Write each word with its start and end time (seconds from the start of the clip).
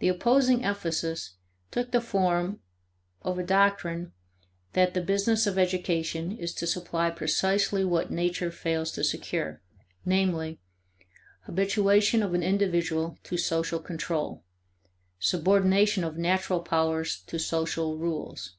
The 0.00 0.08
opposing 0.08 0.64
emphasis 0.64 1.34
took 1.70 1.92
the 1.92 2.00
form 2.00 2.62
of 3.22 3.38
a 3.38 3.44
doctrine 3.44 4.12
that 4.72 4.92
the 4.92 5.00
business 5.00 5.46
of 5.46 5.56
education 5.56 6.32
is 6.36 6.52
to 6.54 6.66
supply 6.66 7.10
precisely 7.10 7.84
what 7.84 8.10
nature 8.10 8.50
fails 8.50 8.90
to 8.90 9.04
secure; 9.04 9.62
namely, 10.04 10.58
habituation 11.42 12.24
of 12.24 12.34
an 12.34 12.42
individual 12.42 13.18
to 13.22 13.36
social 13.38 13.78
control; 13.78 14.42
subordination 15.20 16.02
of 16.02 16.18
natural 16.18 16.58
powers 16.58 17.20
to 17.28 17.38
social 17.38 17.98
rules. 17.98 18.56